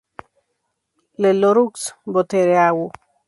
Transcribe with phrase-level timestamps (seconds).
[1.19, 2.91] Le Loroux-Bottereau